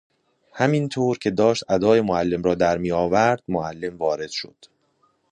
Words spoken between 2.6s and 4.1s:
میآورد معلم